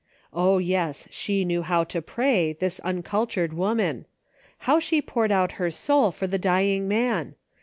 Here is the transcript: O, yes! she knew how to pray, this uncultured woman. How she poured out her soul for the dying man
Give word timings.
O, 0.33 0.57
yes! 0.57 1.07
she 1.11 1.45
knew 1.45 1.61
how 1.61 1.83
to 1.83 2.01
pray, 2.01 2.53
this 2.53 2.79
uncultured 2.79 3.53
woman. 3.53 4.07
How 4.65 4.79
she 4.79 4.99
poured 4.99 5.31
out 5.31 5.51
her 5.61 5.69
soul 5.69 6.11
for 6.11 6.25
the 6.25 6.39
dying 6.39 6.87
man 6.87 7.35